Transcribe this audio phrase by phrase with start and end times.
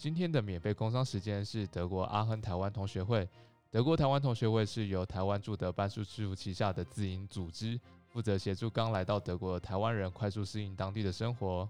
[0.00, 3.28] 今天的免费工商时间是德国阿亨台湾同学会。
[3.70, 11.68] 德国台湾同学会是由台湾驻德办事处旗下的自营组织，负责协助刚来到德国的台湾人快速适应当地的生活。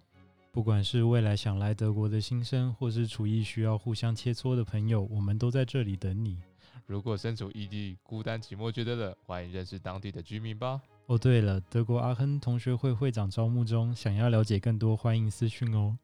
[0.53, 6.38] 不管是未来想来德国的新生，或是厨艺需要互相切磋的朋友，我们都在这里等你。
[6.87, 10.81] 如果身处异地、孤单寂寞觉得冷，欢迎认识当地的居民吧。
[11.06, 15.99] 哦，对了，德国阿亨同学会会长招募中，想要了解更多，欢迎私讯哦。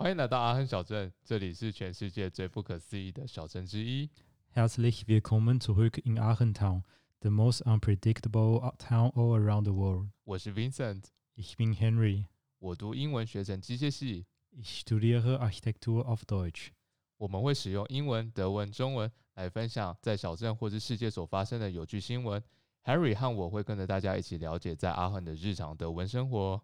[0.00, 4.08] 欢迎来到阿亨小镇，这里是全世界最不可思议的小镇之一。
[4.54, 6.84] Herzlich willkommen zurück in Aachentown,
[7.18, 10.10] the most unpredictable town all around the world.
[10.22, 11.06] 我是 Vincent.
[11.34, 12.26] Ich bin Henry.
[12.60, 14.26] 我读英文学成机械系。
[14.52, 16.68] Ich studiere Architektur auf Deutsch.
[17.16, 22.40] 我们会使用英文、德文、中文来分享在小镇或是世界所发生的有趣新闻。
[22.84, 26.62] Henry 和我会跟着大家一起了解在阿亨的日常德文生活。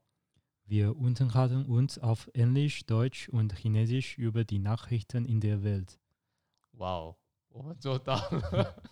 [0.66, 5.98] Wir unterhalten uns auf Englisch, Deutsch und Chinesisch über die Nachrichten in der Welt.
[6.78, 7.16] 哇哦，
[7.50, 8.82] 我们做到了！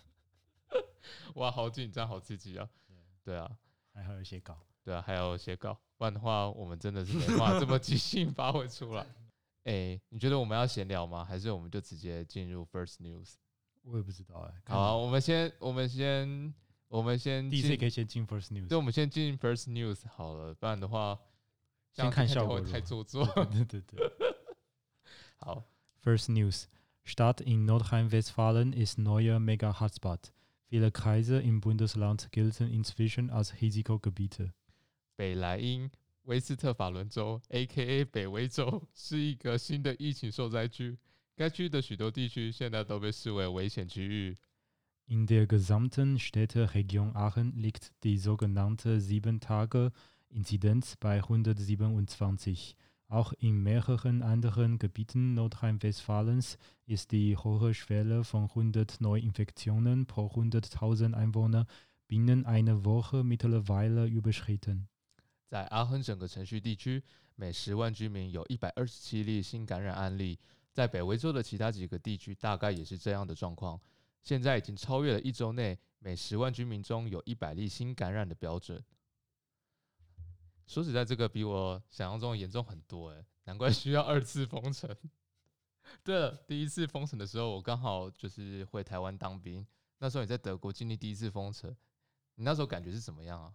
[1.33, 2.69] 哇，好紧张，好刺激啊！
[3.23, 3.57] 对啊，
[3.91, 4.59] 还好有写稿。
[4.83, 9.07] 对啊，还有写稿，不然的话，我们真的是没办法这么即兴发挥出来。
[9.63, 11.25] 哎，你觉得我们要闲聊吗？
[11.25, 13.33] 还是我们就直接进入 First News？
[13.81, 14.61] 我也不知道哎。
[14.65, 16.53] 好，我们先，我们先，
[16.87, 18.67] 我们先，第一次可以先进 First News。
[18.67, 21.19] 对，我们先进 First News 好了，不然的话。
[21.92, 23.26] 先看效果太做作。
[23.50, 24.12] 对对对。
[25.36, 25.64] 好，
[26.02, 26.64] First News:
[27.04, 30.32] Stadt in Nordrhein-Westfalen ist neuer Mega-Hotspot.
[30.68, 34.52] Viele Kreise im Bundesland gelten inzwischen als Risikogebiete.
[35.16, 35.90] 北莱茵
[36.24, 38.04] 威斯特法伦州 （A.K.A.
[38.04, 40.98] 北威州）是一个新的疫情受灾区，
[41.34, 44.36] 该区的许多地区现在都被视为危险区域。
[45.06, 49.90] In der gesamten Städteregion Aachen liegt die sogenannte Sieben Tage
[50.32, 52.76] Inzidenz bei 127.
[53.08, 61.14] Auch in mehreren anderen Gebieten Nordrhein-Westfalens ist die hohe Schwelle von 100 Neuinfektionen pro 100.000
[61.14, 61.66] Einwohner
[62.06, 64.88] binnen einer Woche mittlerweile überschritten.
[65.46, 67.02] 在阿亨整个城区地区，
[67.34, 70.38] 每十万居民有一百二十七例新感染案例。
[70.70, 73.80] 在北维州的其他几个地区，大概也是这样的状况。
[74.22, 78.84] 现在已经超越了一周内每十万居民中有一百例新感染的标准。
[80.73, 84.89] 说实在，这个比我想象中严重很多哎，难怪需要二次封城。
[86.03, 89.63] 对了，第一次封城的时候，我刚好就是回台湾当兵。
[89.99, 91.69] 那时候你在德国经历第一次封城，
[92.33, 93.53] 你那时候感觉是怎么样啊？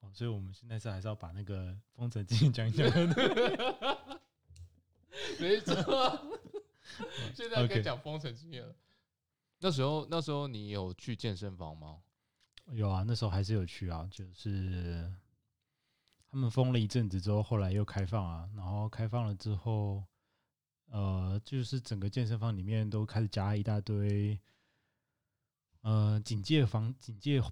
[0.00, 2.88] 哦，所以我们现在是还是要把那个封城经验讲一讲。
[5.38, 5.74] 没错，
[7.36, 8.74] 现在可以讲封城经验了。
[9.58, 11.98] 那时候，那时候你有去健身房吗？
[12.72, 15.12] 有啊，那时候还是有去啊，就是。
[16.30, 20.04] 他们封了一阵子之后，后来又开放啊，然后开放了之后，
[20.86, 24.38] 呃，就是整个健身房里面都开始加一大堆，
[25.80, 27.42] 呃，警戒防、警戒、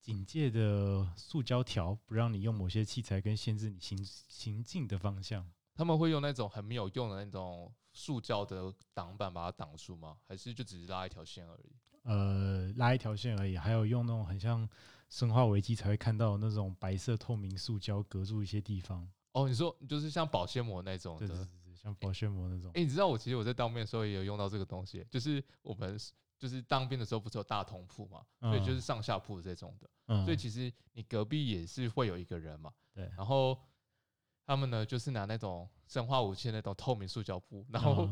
[0.00, 5.50] 警戒的塑胶条，不让你用某些器材，跟限制你行行进的方向。
[5.74, 10.18] 他们会用那种很没有用的那种塑胶的挡板把它挡住吗？
[10.28, 11.72] 还是就只是拉一条线而已？
[12.04, 13.56] 呃，拉一条线而已。
[13.56, 14.68] 还有用那种很像。
[15.14, 19.08] 生化危机才会看到那种白色透明塑胶隔住一些地方。
[19.30, 22.68] 哦，你说就是像保鲜膜那种的，像保鲜膜那种。
[22.74, 25.96] 哎，你知道我其实我在当兵的时候也有用到这个东西，就是我们
[26.36, 32.72] 就是当兵的时候不是有大通铺嘛，所以就是上下铺这种的，所以其实你隔壁也是会有一个人嘛。
[32.92, 33.08] 对。
[33.16, 33.56] 然后
[34.44, 38.08] 他们呢就是拿那种生化武器那种透明塑胶布，然后。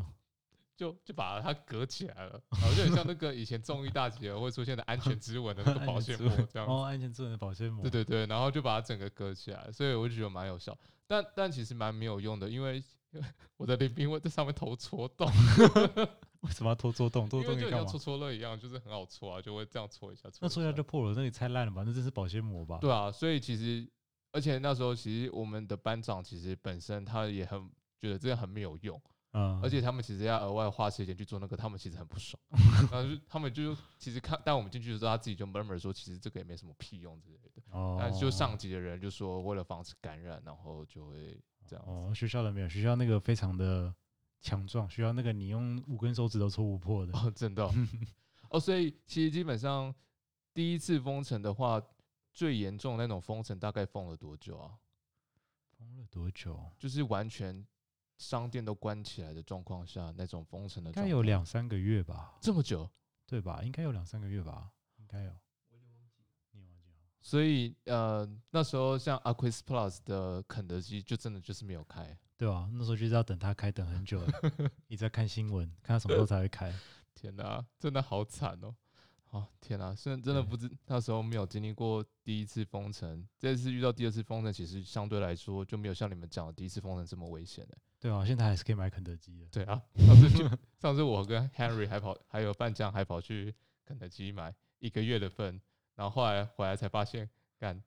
[0.77, 6.69] 就就把它隔起来了，然后就很像那个以前综艺大节会出现的安全之吻的那个保鲜膜这样。
[6.69, 7.83] 哦，安全之吻的保鲜膜。
[7.83, 12.83] 对对对，然后就把它整个隔起来，所以我就觉得蛮有效，但但其实蛮没有用的，因为
[13.57, 15.31] 我的领兵会在上面头戳洞。
[16.43, 17.29] 为什么要头戳洞？
[17.31, 20.29] 戳洞就像戳戳乐一样，就是很好戳啊，就会这样戳一下。
[20.41, 21.85] 那戳一下就破了，那你拆烂了吧？
[21.87, 22.79] 那这是保鲜膜吧？
[22.81, 23.89] 对啊，所以其实
[24.33, 27.71] 而且那时候其实我们的班长其实本身他也很
[28.01, 29.01] 觉得这样很没有用。
[29.33, 32.39] 嗯，而且他们其实要额外花时间去做那个，他们其实很不爽。
[32.93, 37.63] 然后就他们就其实看带我们进去的时候，他自己就 murmur 说，其实这个也没什么屁用之类的。
[37.71, 37.97] 哦。
[37.99, 41.85] 但就上级的人就说，为了防止感染，然后就会这样。
[41.87, 43.95] 哦，学校的没有，学校那个非常的
[44.43, 47.19] 强壮，学校那个你用五根手指都戳不破的。
[47.19, 47.67] 哦，真的。
[48.51, 49.95] 哦，所以其实基本上
[50.53, 51.81] 第一次封城的话，
[52.35, 54.73] 最严重那种封城大概封了多久啊？
[55.79, 56.71] 封了多久？
[56.79, 57.67] 就是完全。
[58.19, 62.89] 商店都关起来的状况下，那种封城的应该有两三个月吧，这么久，
[63.27, 63.63] 对吧？
[63.63, 65.33] 应该有两三个月吧，应该有。
[65.71, 66.23] 你忘记？
[67.21, 72.17] 所以呃那时候像 Aquis Plus 的肯德基就真的就是没有开。
[72.37, 74.33] 对啊，那时候就是要等它开，等很久了，
[74.89, 76.75] 一直在看新闻，看它什么时候才会开。
[77.15, 78.75] 天哪、真的好惨哦！
[79.31, 87.79] 哦，天哪、虽然真的不知那时候没有经历过第一次封城，这次遇到第二次封城，其实相对来说就没有像你们讲的第一次封城这么危险的。
[88.03, 89.47] 对啊，现在还是可以买肯德基的。
[89.53, 93.55] 对啊，上次就上次我跟 Henry 还跑，还有范江还跑去
[93.85, 95.61] 肯德基买一个月的份，
[95.95, 97.81] 然后后来回来才发现，干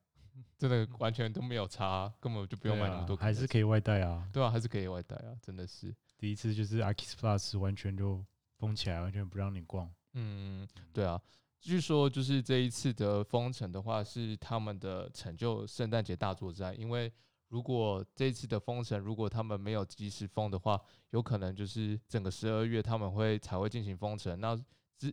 [0.58, 4.26] 真的完全都没有差，根本就不用对买那么多、啊，还是可以外带啊。
[4.32, 5.94] 对啊，还是可以外带啊，真的是。
[6.18, 8.26] 第一次就是 Akis Plus 完全就
[8.58, 9.94] 封起来，完全不让你逛。
[10.14, 11.22] 嗯，对啊。
[11.60, 16.80] 据说就是这一次的封城的话，是他们的成就圣诞节大作战。
[16.80, 17.12] 因为
[17.56, 20.78] 如果这次的封城，如果他们没有及时封的话，
[21.12, 24.38] 有可能就是整个十二月他们会才会进行封城。
[24.42, 24.54] 那
[24.98, 25.10] 之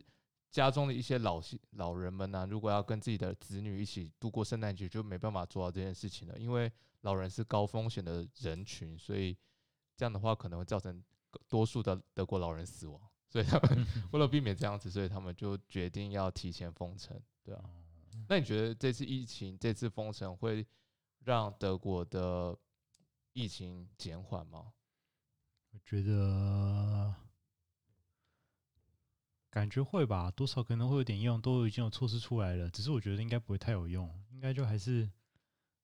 [0.50, 1.40] 家中的一些老
[1.76, 6.36] 老人们呢、如果要跟自己的子女一起度过圣诞节，就没办法做到这件事情了。
[6.36, 6.68] 因为
[7.02, 9.38] 老人是高风险的人群，所以
[9.96, 11.00] 这样的话可能会造成
[11.48, 13.00] 多数的德国老人死亡。
[13.28, 17.62] 所以他们 为了避免这样子，所以他们就决定要提前封城，对啊。
[18.28, 20.66] 那你觉得这次疫情这次封城会
[21.24, 22.58] 让德国的
[23.32, 24.72] 疫情减缓吗？
[25.70, 27.14] 我觉得
[29.48, 32.68] 感觉会吧，多少可能会有点用，都已经有措施出来了。
[32.70, 35.10] 只是我觉得应该不会太有用，应该就还是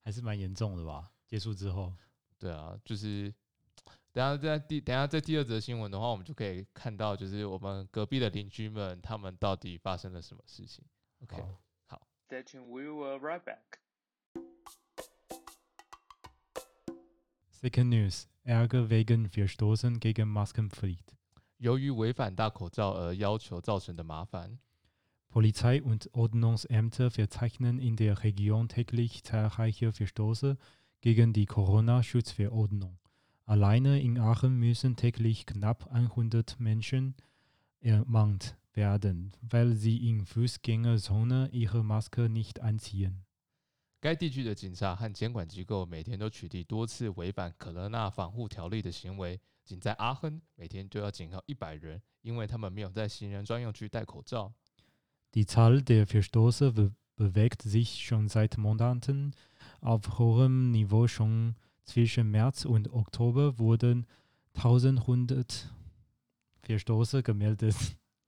[0.02, 1.10] 还是蛮严重的吧。
[1.26, 1.94] 结束之后，
[2.38, 3.32] 对啊，就是
[4.12, 10.84] 等下在第等下在第二则新闻的话，我们就可以看到，就是我们隔壁的邻居们他们到底发生了什么事情。
[11.22, 11.42] OK，
[11.86, 12.66] 好 Stay tuned.
[12.66, 13.78] We will right back.
[17.57, 21.15] Second News: Ärger wegen Verstoßen gegen Maskenpflicht.
[21.57, 24.59] 由于违反大口罩而要求造成的麻烦，
[25.29, 30.57] Polizei und Ordnungsämter verzeichnen in der Region täglich zahlreiche Verstoße
[31.01, 32.99] gegen die Corona-Schutzverordnung.
[33.45, 37.15] Alleine in Aachen müssen täglich knapp 100 Menschen
[37.79, 43.25] ermahnt werden, weil sie in Fußgängerzone ihre Maske nicht anziehen.
[44.00, 49.40] 该地区的警察和监管机构每天都取缔多次违反可乐纳防护条例的行为。
[49.64, 54.52] 仅在阿亨，每天就要警告一百人，因为他们没有在行人专用区戴口罩。
[55.32, 59.32] Die Zahl der Verstoße be bewegt sich schon seit Monaten
[59.80, 61.06] auf hohem Niveau.
[61.06, 64.06] Schon zwischen März und Oktober wurden
[64.54, 65.68] 1100
[66.62, 67.74] Verstoße gemeldet,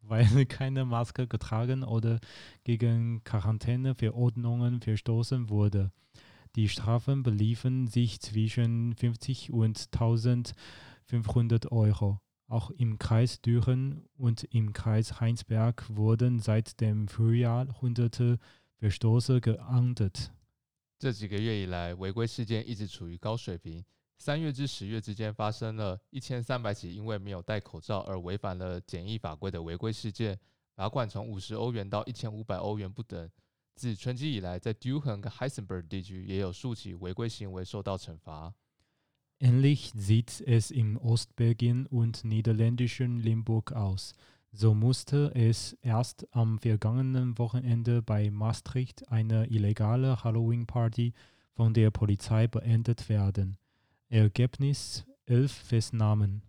[0.10, 2.20] weil keine Maske getragen oder
[2.64, 5.92] gegen Quarantäneverordnungen verstoßen wurde.
[6.56, 12.20] Die Strafen beliefen sich zwischen 50 und 1500 Euro.
[12.48, 18.38] Auch im Kreis Düren und im Kreis Heinsberg wurden seit dem Frühjahr hunderte
[18.78, 20.32] Verstoße geahndet.
[20.98, 23.84] 这几个月以来，违规事件一直处于高水平。
[24.23, 30.39] 三月至十月之间发生了一千三百起因为没有戴口罩而违反了检疫法规的违规事件，
[30.77, 33.31] 罚款从五十欧元到一千五百欧元不等。
[33.75, 38.53] 自春季以来，在 Duhan 跟 Heisenberg 地区也有数起违规行为受到惩罚。
[39.39, 44.13] Ähnlich sieht es im Ostbelgien und niederländischen Limburg aus.
[44.53, 51.15] So musste es erst am vergangenen Wochenende bei Maastricht eine illegale Halloween-Party
[51.55, 53.57] von der Polizei beendet werden.
[54.11, 56.41] Ergebnis elf Festnahmen.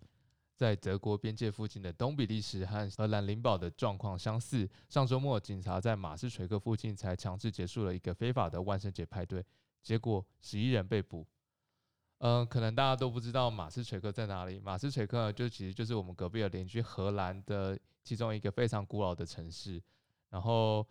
[0.56, 4.68] 在德国边界附近的东比利时和荷兰林堡的状况相似。
[4.89, 9.46] 上周末，警察在马斯垂克附近才强制结束了一个非法的万圣节派对，
[9.84, 11.25] 结果十一人被捕。
[12.18, 14.60] 嗯，可能大家都不知道马斯垂克在哪里。
[14.60, 19.82] 马斯垂克就其实就是我们隔壁的邻居荷兰的其中一个非常古老的城市。
[20.30, 20.88] 然后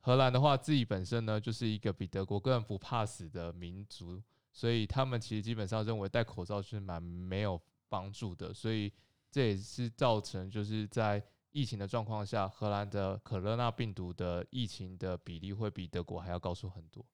[0.00, 4.20] 荷兰的话，自己本身呢就是一个比德国更不怕死的民族，
[4.58, 8.92] 所以他们其实基本上认为戴口罩是蛮没有帮助的，所以
[9.30, 11.22] 这也是造成就是在
[11.52, 17.06] 疫情的状况下，荷兰的可乐纳病毒的疫情的比例会比德国还要高出很多。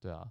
[0.00, 0.28] 对啊，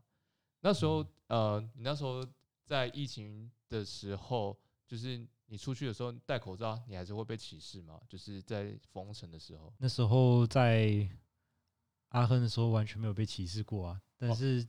[0.59, 2.21] 那时候呃，你那时候
[2.65, 7.97] 在疫情的时候，就是你出去的时候戴口罩，你还是会被歧视吗？
[8.09, 9.73] 就是在封城的时候。
[9.77, 11.09] 那时候在
[12.09, 14.67] 阿亨的时候完全没有被歧视过啊，但哦是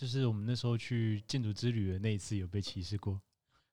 [0.00, 3.20] 就是我们那时候去建筑之旅的那一次有被歧视过。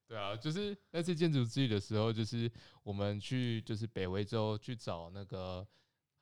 [0.05, 2.51] 对啊，就是那次建筑之旅的时候，就是
[2.83, 5.65] 我们去就是北威州去找那个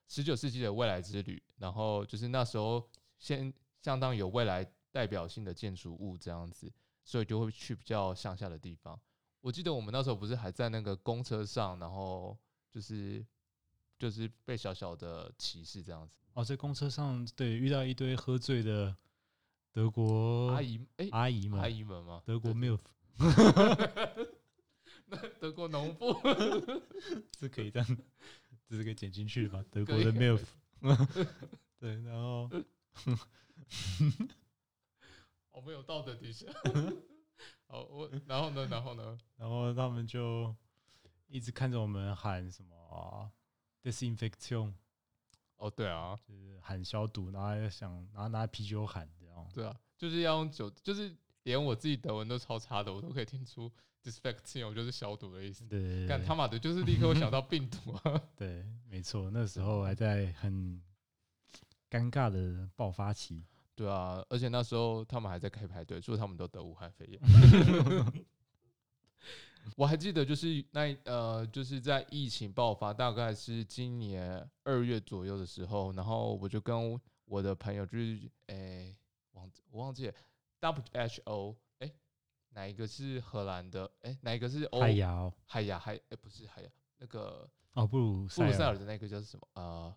[0.08, 6.72] 十九世纪的未来之旅，然后就是那时候先相当有未来代表性的建筑物这样子，
[7.04, 9.00] 所以就会去比较乡下的地方。
[9.42, 12.38] 我记得我们那时候不是还在那个公车上，然后
[12.70, 13.26] 就是
[13.98, 16.20] 就是被小小的歧视这样子。
[16.34, 18.96] 哦，在公车上对遇到一堆喝醉的
[19.76, 22.24] 德国阿姨，哎、阿姨们，阿姨们吗？
[22.26, 22.80] 德国 milf
[25.08, 26.14] 那德国农妇，
[27.38, 27.98] 是可以这样，
[28.70, 29.66] 这是可以剪进去的吧？
[29.70, 30.42] 德国的 milf，
[31.78, 32.50] 对，然后
[35.52, 36.50] 我们有道德底线。
[37.68, 38.66] 好，我然后呢？
[38.72, 39.20] 然后呢？
[39.36, 40.56] 然后他们就
[41.28, 43.30] 一直看着我们喊什么
[43.84, 44.74] disinfection，
[45.58, 49.50] 哦，对啊，就是喊消毒，然后还想然后拿啤酒喊这样。
[49.54, 53.72] 对啊，就是要用酒，就是连我自己德文都超差的，我都可以听出
[54.04, 55.66] disinfection 就是消毒的意思。
[55.66, 58.22] 对对对干他妈的，就是立刻会想到病毒啊！
[58.36, 60.82] 对，没错，那时候还在很
[61.90, 63.44] 尴尬的爆发期。
[63.76, 67.20] 对啊，而且那时候他们还在开排队，说他们都得武汉肺炎。
[69.76, 78.96] 我还记得，就是那呃，就是在疫情爆发，大概是今年二月左右的时候，然后我就跟我的朋友，就是诶、
[79.36, 80.14] 忘我忘记了
[80.62, 81.92] WHO，哎、
[82.50, 83.90] 哪一个是荷兰的？
[84.02, 84.80] 哎、哪一个是欧？
[84.80, 89.48] 海牙哦，海牙海哎、不是海牙，那个哦布鲁布鲁塞尔的那个叫什么？
[89.54, 89.96] 呃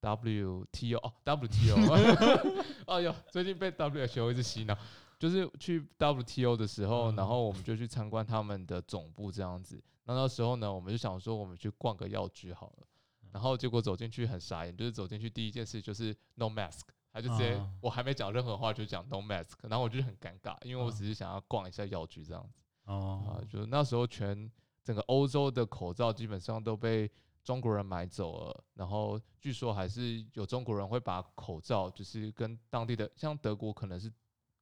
[0.00, 2.64] ，WTO 哦，WTO。
[2.86, 4.76] 哎呦，最近被 WHO 一直洗脑。
[5.18, 9.78] 就是去 WTO 的时候，嗯然后我们就去参观他们的总部这样子。
[10.04, 12.86] 那那时候呢，我们就想说，我们去逛个药局好了。
[13.30, 16.80] 然后结果走进去很傻眼，就是走进去第一件事就是 no mask，
[17.12, 20.92] 他就直接、啊我还没讲任何话就讲 no mask，然后我就很尴尬，因为我嗯。
[20.92, 22.60] 只是想要逛一下药局这样子。
[22.84, 24.50] 啊哦，，就那时候全
[24.82, 27.10] 整个欧洲的口罩基本上都被
[27.42, 34.12] 中国人买走了，然后据说还是有中国人会把口罩就是跟当地的，像德国可能是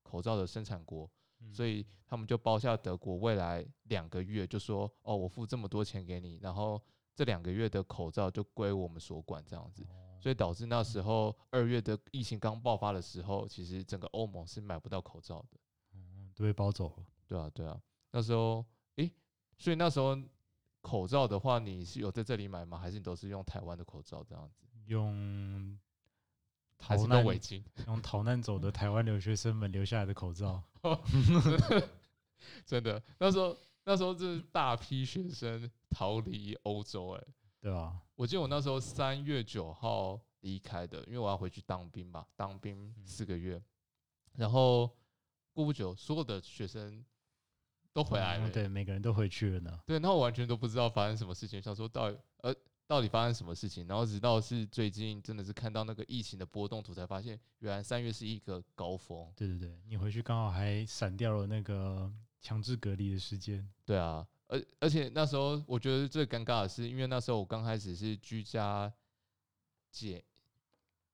[0.03, 6.81] 口罩的生产国，嗯所以他们就包下德国未来两个月，就说哦，我付这么多钱给你，然后
[7.15, 15.59] 这两个月的口罩就归我们所管这样子，哦所以导致那时候二月的疫情刚爆发的时候，其实整个欧盟是买不到口罩的。
[15.95, 17.07] 嗯都被包走了。
[17.27, 17.81] 对啊，对啊，
[18.13, 18.65] 那时候，
[18.97, 19.11] 诶，
[19.59, 20.17] 所以那时候
[20.81, 22.79] 口罩的话，你是有在这里买吗？
[22.79, 24.67] 还是你都是用台湾的口罩这样子？
[24.87, 25.77] 用
[26.79, 27.63] 逃难围巾？
[27.87, 30.63] 用逃难走的台湾留学生们留下来的口罩，
[32.65, 37.27] 真的，那时候那时候就是大批学生逃离欧洲、诶，
[37.61, 38.01] 对吧？
[38.15, 43.63] 我记得我那时候三月九号离开的，因为我要回去当兵嘛，当兵嗯四个月，
[44.35, 44.87] 然后
[45.53, 47.05] 过不久，所有的学生
[47.93, 49.81] 都回来了、对，每个人都回去了呢。
[49.87, 52.55] 对，那我完全都不知道发生什么事情，想说到底呃
[52.87, 59.31] 到底发生什么事情，然后直到是最近真的是看到那个疫情的波动图，才发现原来三月是一个高峰。
[59.37, 62.11] 对对对，你回去刚好还闪掉了那个
[62.41, 63.69] 强制隔离的时间。
[63.85, 68.93] 对啊，而而且那时候我觉得最尴尬的是，因为那时候我刚开始是居家
[69.91, 70.25] 解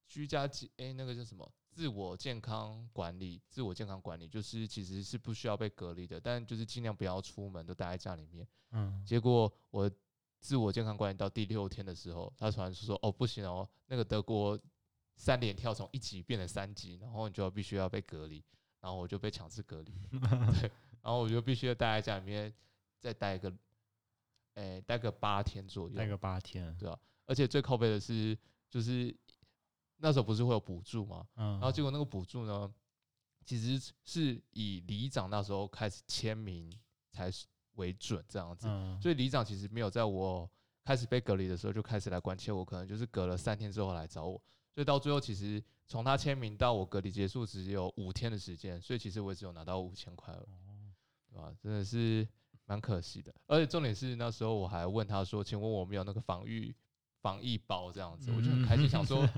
[0.08, 8.46] 居家解哎、那个叫什么自我健康管理，自我健康管理就是其实是不需要被隔离的，但就是尽量不要出门，都待在家里面。
[8.70, 9.90] 嗯，结果我
[10.38, 14.58] 自我健康管理到第六天的时候，他突然说：“哦，不行哦，那个德国
[15.16, 18.44] 三连跳从一级变成三级，然后你就要必须要被隔离。”
[18.80, 19.92] 然后我就被强制隔离，
[20.60, 22.52] 对，然后我就必须要待在家里面
[23.04, 23.54] 再待个，
[24.54, 26.74] 诶、待个八天左右，待个八天。
[26.78, 26.98] 对啊。
[27.26, 28.36] 而且最靠背的是，
[28.70, 29.14] 就是
[29.98, 31.28] 那时候不是会有补助吗？
[31.36, 32.72] 嗯，然后结果那个补助呢，
[33.44, 36.72] 其实是以里长那时候开始签名
[37.12, 38.66] 才是为准这样子。
[38.70, 40.50] 嗯，所以里长其实没有在我
[40.82, 44.42] 开始被隔离的时候就开始来关切我，可能就是隔了三天之后来找我。
[44.74, 50.94] 所以到最后，其实从他签名到我隔离结束只有五天的时间，所以其实我也只有拿到五千块了，哦
[51.30, 51.54] 对吧？
[51.62, 52.26] 真的是
[52.66, 53.34] 蛮可惜的。
[53.46, 56.74] 而且重点是那时候我还问他说：“请问我们有那个防御
[57.20, 59.28] 防疫包？”这样子，我就很开心，想说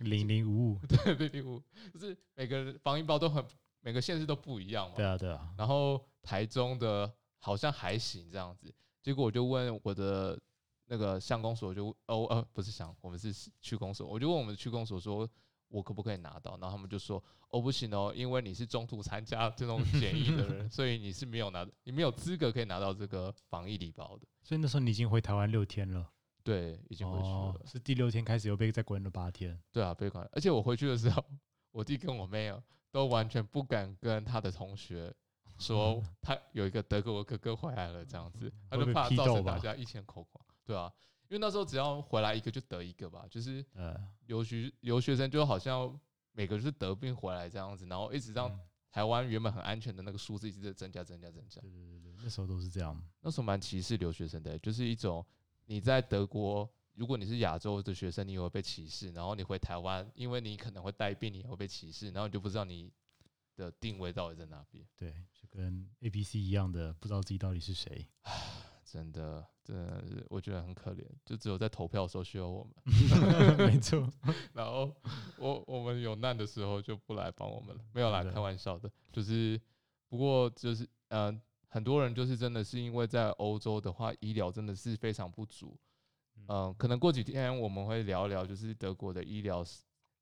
[0.00, 0.78] 零零五五。
[0.86, 3.44] 对 对对，我就是每个防疫包都很
[3.80, 4.96] 每个县市都不一样嘛。
[4.96, 5.54] 对啊，对啊。
[5.56, 10.38] 然后台中的好像还行这样子，结果我就问我的
[10.86, 15.28] 那个相公所就，哦呃不是相，我们是区公所，我就问我们的区公所说，
[15.68, 16.52] 我可不可以拿到？
[16.60, 24.26] 然后他们就说，哦不行哦，因为你是中途参加这种检疫的人， 所以你是没有拿，你没有资格可以拿到这个防疫礼包的。
[24.42, 26.08] 所以那时候你已经回台湾六天了，
[26.44, 27.30] 对，已经回去了。
[27.30, 29.58] 哦，是第六天开始又被再关了八天。
[29.72, 30.28] 对啊，被关。
[30.32, 31.24] 而且我回去的时候，
[31.72, 35.12] 我弟跟我妹啊，都完全不敢跟他的同学
[35.58, 40.44] 说 他有一个德国哥哥回来了这样子，他就怕造成大家一千口狂。
[40.64, 40.92] 对啊，
[41.28, 45.98] 因为那时候只要回来一个就得一个吧，就是呃，留学留学生就好像
[46.32, 51.60] 每个就是得病回来这样子，然后一直让嗯台湾原本很安全的那个数字一直在增加、增加、增加。
[51.60, 52.98] 对对对对，那时候都是这样。
[53.20, 55.24] 那时候蛮歧视留学生的，就是一种
[55.66, 62.90] 你在德国，如果你是亚洲的学生，你也会被歧视；然后你回台湾，因为你可能会带病，你也会被歧视，然后你就不知道你
[63.54, 64.82] 的定位到底在哪边。
[64.96, 68.06] 对，就跟 A B C 一样的，不知道自己到底是谁。
[68.86, 72.72] 真的，真的是我觉得很可怜，就只有在投票的时候需要我们
[73.58, 74.08] 没错，
[74.54, 74.94] 然后
[75.38, 79.60] 我我们有难的时候就不来帮我们了，没有啦，开玩笑的，就是
[80.08, 85.76] 不过就是嗯、呃很多人就是真的是因为在欧洲的话，医疗真的是非常不足，
[86.48, 89.62] 嗯、可能过几天我们会聊一聊，就是德国的医疗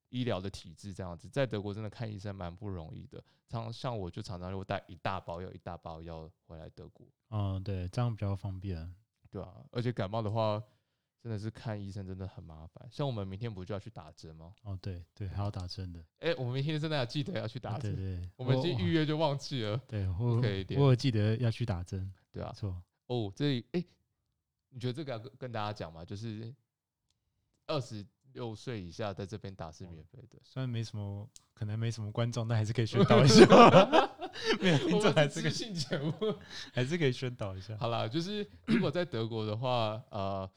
[0.08, 7.06] 医疗的体制这样子，在德国真的看医生蛮不容易的，常像我就常常就带一大包药一大包药回来德国。
[7.30, 8.94] 嗯，对，这样比较方便。
[9.30, 10.62] 对啊，而且感冒的话，
[11.20, 12.88] 真的是看医生真的很麻烦。
[12.92, 14.54] 像我们明天不就要去打针吗？
[14.62, 16.04] 哦，对对，还要打针的。
[16.20, 19.76] 哎、我们明天真的要记得要去打啊对针，对，我们已经预约就忘记了。
[19.88, 22.80] 对，我可以一点我有记得要去打针，对啊，错。
[23.06, 23.84] 哦，这里哎、
[24.68, 26.04] 你觉得这个要跟跟大家讲吗？
[26.04, 26.54] 就是
[27.66, 30.38] 二十六岁以下在这边打是免费的。
[30.44, 33.44] 虽然没什么，可能没什么观众，但还是可以宣导一下。
[34.60, 36.12] 没有听我众还是可以，们是知性节目。
[36.72, 37.76] 还是可以宣导一下。
[37.78, 40.48] 好啦，就是如果在德国的话，呃，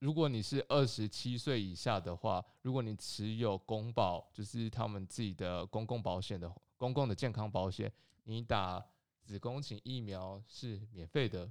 [0.00, 7.90] 如果你是二十七岁以下的话，如果你持有公保，就是他们自己的公共保险的公共的健康保险，
[8.24, 8.84] 你打
[9.22, 11.48] 子宫颈疫苗是免费的。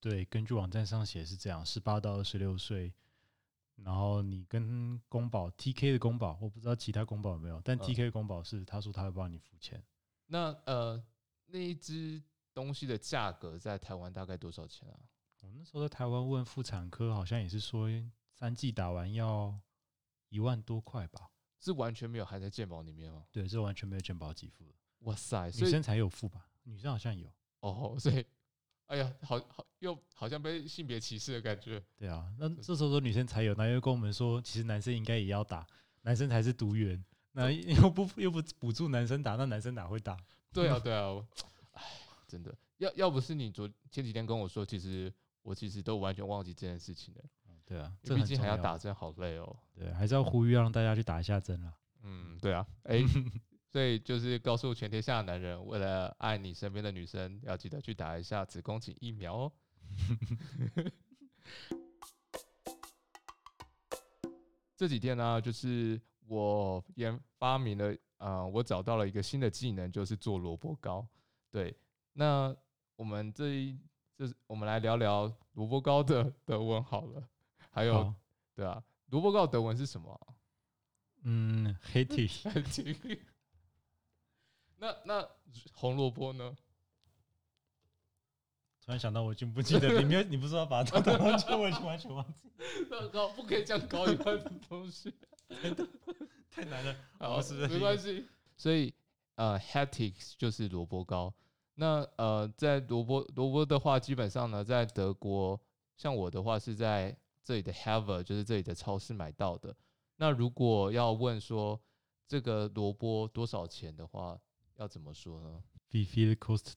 [0.00, 2.94] 对，根据网站上写是这样，十八到二十六岁，
[3.76, 9.82] 然后你跟公保 TK 的公保，我不知道其他公保有没有，但嗯 TK 的公保是他说他会帮你付钱。
[10.26, 11.02] 那呃，
[11.46, 14.98] 那一只东西的价格在台湾大概多少钱啊？
[15.42, 17.88] 我那时候在台湾问妇产科，好像也是说
[18.32, 19.56] 三剂打完要
[20.30, 21.30] 一万多块吧？
[21.60, 23.26] 是完全没有含在健保里面吗？
[23.30, 26.48] 对，是完全没有健保给付的，哇塞，女生才有付吧？
[26.64, 27.32] 女生好像有。
[27.60, 28.24] 哦，所以，
[28.86, 31.82] 哎呀，好好又好像被性别歧视的感觉。
[31.96, 35.66] 对啊，那这时候说女生才有，那又跟我们说，其实男生应该也要打，
[36.02, 37.04] 男生才是毒源。
[37.32, 40.16] 那又不又不补助男生打，那男生哪会打？
[40.52, 41.26] 对啊，对啊，我
[41.72, 41.82] 哎，
[42.26, 47.24] 真的，要要不是你昨前几天跟我说，其实我其实都完全忘记这件事情了，
[47.66, 49.56] 对啊，这毕竟还要打针，好累哦。
[49.74, 51.74] 对，还是要呼吁让大家去打一下针啦。
[52.02, 53.02] 嗯，对啊， 哎、
[53.76, 59.52] 所以就是告诉全天下的男人，为了爱你身边的女生，要记得去打一下子宫颈疫苗哦。
[64.74, 71.06] 这几天呢，就是我研发明了，呃，我找到了一个新的技能，就是做萝卜糕。
[71.50, 71.76] 对，
[72.14, 72.56] 那
[72.96, 73.78] 我们这一，
[74.16, 77.28] 就是我们来聊聊萝卜糕的德文好了。
[77.70, 78.14] 还有，好，
[78.54, 80.32] 对啊，萝卜糕的德文是什么啊、
[81.24, 83.14] 嗯，黑 T，很奇怪。
[84.76, 85.28] 那那
[85.72, 86.56] 红萝卜呢？
[88.84, 92.50] 突然想到，我已经不记得，你没有，你不是说要把它打完就我已经完全忘记，
[92.88, 95.12] 那高不可以讲高一半的东西。
[96.50, 96.96] 太难了。
[97.18, 98.26] 好，不是没关系。
[98.56, 98.94] 所以
[99.34, 101.32] 呃 h a t i x 就是萝卜糕。
[101.74, 105.60] 那呃，在萝卜萝卜的话，基本上呢，在德国，
[105.96, 109.76] 像我的话是在这里的 Haver，就是这里的超市买到的。
[110.16, 111.78] 那如果要问说
[112.26, 114.38] 这个萝卜多少钱的话，
[114.76, 116.74] 要怎么说呢 Wie viel kostet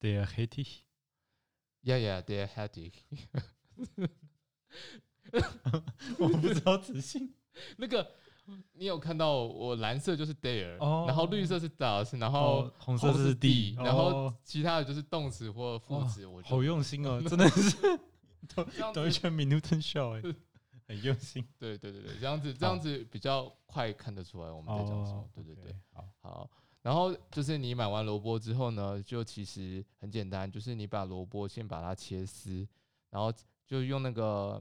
[0.00, 3.02] der Hettich？？Yeah, yeah, they're h a t i x
[6.18, 7.34] 我不知道词性。
[7.76, 8.10] 那个
[8.72, 16.24] 你有看到我蓝色就是 there，、哦然后绿色是 does，然后哦，红色是是 D，然后哦其他的就是动词或副哇词。
[16.26, 17.76] 我就好用心哦，真的是
[18.48, 20.34] 这样子， 都一圈 Minuten show 哎，
[20.88, 21.46] 很用心。
[21.58, 25.28] 对对对对，这样子这样子比较快看得出来我们在讲什么哦。
[25.34, 25.76] 对对对
[26.20, 26.50] 好。
[26.82, 32.66] 然后就是你买完萝卜之后呢，就其实很简单，就是你把萝卜先把它切丝，
[33.10, 33.32] 然后
[33.64, 34.60] 就用那个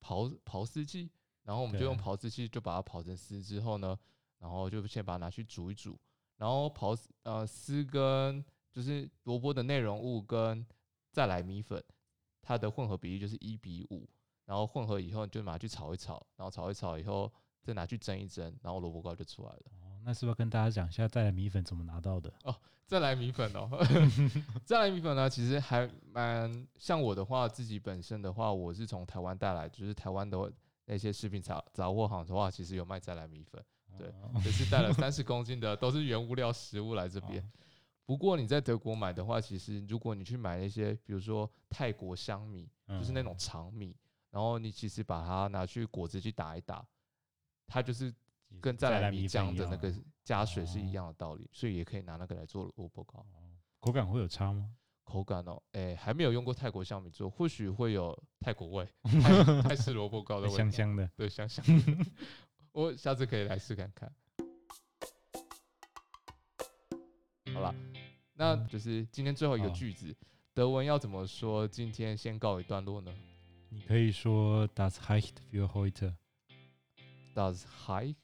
[0.00, 1.10] 刨刨丝器，
[1.42, 3.98] 然后我们就用刨丝器就把它刨成丝之后呢，
[4.38, 5.98] 然后就先把它拿去煮一煮，
[6.38, 10.66] 然后刨丝呃丝跟就是萝卜的内容物跟
[11.12, 11.82] 再来米粉，
[12.40, 14.08] 它的混合比例就是一比五，
[14.46, 19.62] 然后混合以后你就拿去炒一炒，然后炒一炒以后再拿去蒸一蒸，然后萝卜糕就出来了。
[19.98, 22.32] 哦，那是不是要跟大家讲一下再来米粉怎么拿到的？
[22.44, 22.54] 哦
[22.86, 23.68] 再来米粉哦，
[24.64, 30.50] 再来米粉呢，其实还蛮像我的话，自己本身的话，我是从台湾带来，就是台湾的
[30.86, 33.62] 那些食品杂杂货行的话，其实有卖再来米粉，
[33.98, 37.42] 对哦，也是带了三十 公斤的，都是原物料食物来这边。
[37.42, 37.50] 哦
[38.08, 43.94] 不过你在德国买的话，其实如果你去买那些，比如说泰国香米，就是那种嗯长米，
[44.30, 46.82] 然后你其实把它拿去果汁去打一打，
[47.66, 48.10] 它就是
[48.60, 49.92] 跟再来米浆的那个
[50.24, 53.24] 加水是一哦样的道理，所以也可以拿那个来做萝卜糕。
[53.80, 54.70] 口感会有差吗？
[55.04, 58.88] 口感哦，哎、还没有用过泰国香米做，或许会有泰国味，
[59.22, 61.10] 泰泰式萝卜糕的味道，香香的。
[61.16, 62.06] 对，香香的。
[62.72, 64.12] 我下次可以来试看看。
[67.54, 67.74] 好了，
[68.34, 70.14] 那就是今天最后一个句子，
[70.52, 71.66] 德文要怎么说？
[71.66, 73.10] 今天先告一段落呢
[73.70, 76.16] 你可以说 Das Heicht für heute。
[77.34, 78.16] ？Das heißt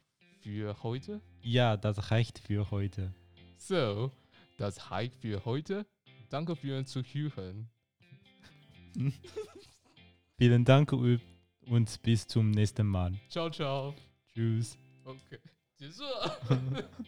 [0.43, 1.21] für heute?
[1.41, 3.13] Ja, das reicht für heute。
[3.57, 4.11] So,
[4.57, 5.85] das heißt für heute.
[6.29, 7.69] Danke fürs Zuhören.
[10.37, 13.13] Vielen Dank und bis zum nächsten Mal.
[13.29, 13.93] Ciao, ciao.
[14.33, 14.77] Tschüss。
[15.03, 15.39] OK，
[15.75, 16.89] 结束了。